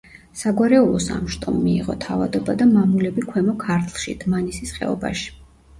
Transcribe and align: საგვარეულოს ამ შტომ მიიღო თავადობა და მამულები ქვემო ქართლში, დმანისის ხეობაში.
საგვარეულოს 0.39 1.09
ამ 1.15 1.27
შტომ 1.35 1.59
მიიღო 1.67 1.97
თავადობა 2.07 2.57
და 2.63 2.69
მამულები 2.73 3.27
ქვემო 3.29 3.57
ქართლში, 3.69 4.21
დმანისის 4.27 4.79
ხეობაში. 4.81 5.33